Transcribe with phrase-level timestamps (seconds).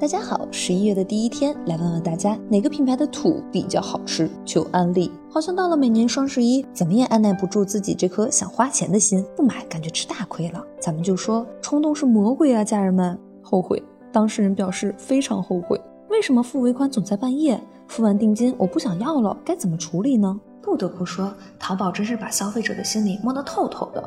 [0.00, 4.30] 大家好，十一月的第一天，来问问大家哪个品牌的土比较好吃？
[4.46, 5.12] 求安利。
[5.30, 10.64] 好像到了每年双十一，怎么也按耐不住自己这颗想花钱的心，不买感觉吃大亏了。
[10.80, 13.18] 咱们就说冲动是魔鬼啊，家人们。
[13.42, 15.78] 后悔，当事人表示非常后悔。
[16.08, 17.62] 为什么付尾款总在半夜？
[17.86, 20.40] 付完定金我不想要了，该怎么处理呢？
[20.62, 24.02] 不得不说，淘宝真是把消费者的心理摸得透透的。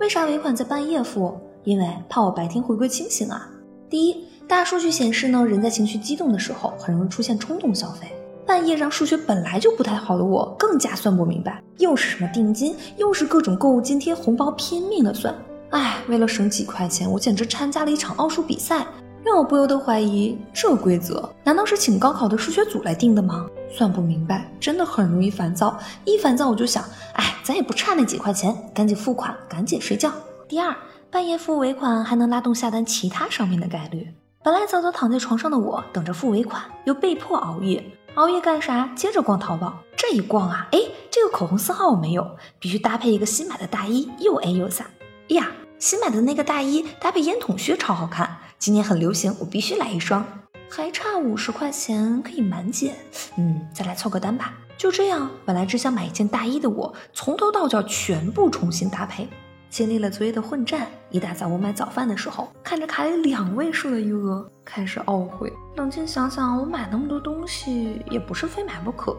[0.00, 1.32] 为啥尾款在半夜付？
[1.64, 3.50] 因为怕我白天回归清醒啊。
[3.90, 4.24] 第一。
[4.48, 8.10] 大数据显示呢，人在情绪激动的时候，很容易出现冲动消费。
[8.46, 15.32] 半夜让数学本来就不太好的我，更加算不明白，又是什么定金，又是各种购物津贴、红包，拼命的算。
[15.70, 18.84] 哎，为了省几块钱，我简直参加了一场奥数比赛，
[19.22, 23.46] 让我不由得怀疑，这规则难道是请高考的数学组来定的吗？
[23.70, 25.78] 算不明白，真的很容易烦躁。
[26.04, 26.82] 一烦躁我就想，
[27.12, 30.10] 哎，咱也不差那几块钱，赶紧付款，赶紧睡觉。
[30.48, 30.74] 第二，
[31.10, 34.14] 半夜付尾款还能拉动下单其他商品的概率。
[34.44, 37.84] 本来早早躺在床上的我，等着付尾款，又被迫熬夜。
[38.14, 38.88] 熬夜干啥？
[38.94, 39.76] 接着逛淘宝。
[39.96, 40.78] 这一逛啊，哎，
[41.10, 44.82] 这个口红色号我没有，必须搭配一个新买的大衣，又 A 又飒。
[44.82, 50.24] 哎呀，新买的那个大衣搭配烟筒靴超好看，今年很流行，我必须来一双。
[50.70, 52.94] 还差五十块钱可以满减，
[53.36, 54.54] 嗯，再来凑个单吧。
[54.78, 59.28] 就这样，本来只想买一件大衣的我，从头到脚全部重新搭配。
[59.70, 65.50] 经历了昨夜的混战，一大早我买早饭的时候，看着卡里两位数的余额，开始懊悔。
[65.76, 69.16] 冷静想想，我买那么多东西也不是非买不可，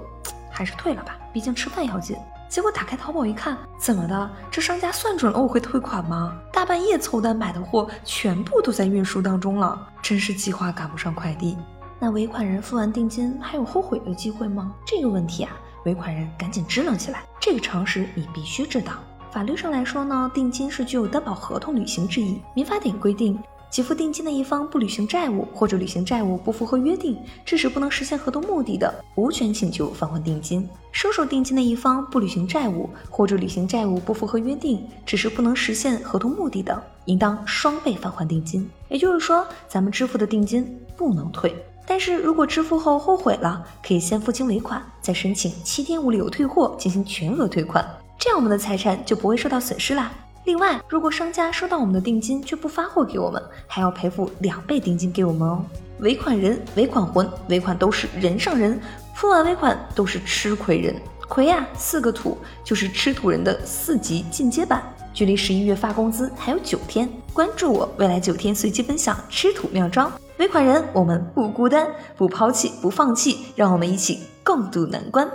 [0.51, 2.17] 还是退了吧，毕竟吃饭要紧。
[2.49, 4.29] 结果打开淘宝一看，怎么的？
[4.51, 6.37] 这商家算准了我会退款吗？
[6.51, 11.57] 大半夜凑单买的货，全部都在运输当中了，真是计划赶不上快递。
[11.97, 14.75] 那尾款人付完定金还有后悔的机会吗？
[14.85, 15.51] 这个问题啊，
[15.85, 18.91] 尾款人赶紧支棱起来，这个常识你必须知道。
[19.31, 22.41] 法律上来说呢，定金是具有担保合同履行之意。
[22.53, 23.39] 民法典规定，
[23.71, 30.67] 给付定金的一方不履行债务，或者履行债务不符合约定，致使不能实现合同目的的，无权请求返还定金。
[30.91, 38.69] 收受定金的一方不履行债务，或者履行债务不符合约定，只是不能实现合同目的的，应当双倍返还定金。
[38.89, 41.55] 也就是说，咱们支付的定金不能退，
[41.87, 47.87] 但是如果支付后后悔了，可以先付清尾款，再申请七天无理由退货进行全额退款。
[48.21, 50.11] 这样我们的财产就不会受到损失啦。
[50.45, 55.65] 另外，如果商家收到我们的定金却不发货给我们，还要赔付两倍定金给我们哦。
[56.01, 58.79] 尾款人、尾款魂、尾款都是人上人，
[59.15, 60.95] 付完尾款都是吃亏人。
[61.27, 64.83] 亏呀，四个土就是吃土人的四级进阶版。
[65.15, 70.11] 距离十一月发工资还有九天，关注我，未来九天随机分享吃土妙招。
[70.37, 75.27] 尾款人，我们不孤单，不抛弃，不放弃，让我们一起共度难关。